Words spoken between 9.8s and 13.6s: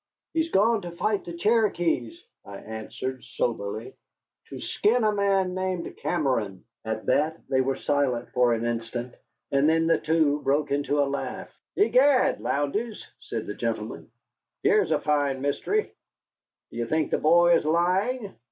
the two broke into a laugh. "Egad, Lowndes," said the